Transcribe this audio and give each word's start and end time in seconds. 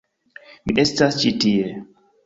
Mi 0.71 0.77
estas 0.85 1.21
ĉi 1.25 1.37
tie 1.45 1.73